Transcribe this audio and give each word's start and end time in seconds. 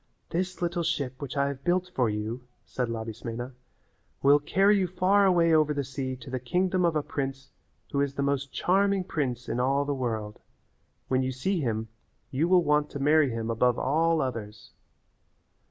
"This 0.31 0.63
little 0.63 0.81
ship 0.81 1.21
which 1.21 1.37
I 1.37 1.47
have 1.49 1.63
built 1.63 1.91
for 1.93 2.09
you," 2.09 2.41
said 2.65 2.89
Labismena, 2.89 3.53
"will 4.23 4.39
carry 4.39 4.79
you 4.79 4.87
far 4.87 5.27
away 5.27 5.53
over 5.53 5.75
the 5.75 5.83
sea 5.83 6.15
to 6.15 6.31
the 6.31 6.39
kingdom 6.39 6.85
of 6.85 6.95
a 6.95 7.03
prince 7.03 7.51
who 7.91 8.01
is 8.01 8.15
the 8.15 8.23
most 8.23 8.51
charming 8.51 9.03
prince 9.03 9.47
in 9.47 9.59
all 9.59 9.85
the 9.85 9.93
world. 9.93 10.39
When 11.07 11.21
you 11.21 11.31
see 11.31 11.59
him 11.61 11.87
you 12.31 12.47
will 12.47 12.63
want 12.63 12.89
to 12.89 12.99
marry 12.99 13.29
him 13.29 13.51
above 13.51 13.77
all 13.77 14.21
others." 14.21 14.71